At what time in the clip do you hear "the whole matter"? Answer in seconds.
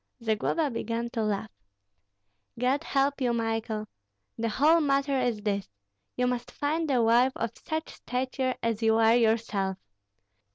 4.35-5.19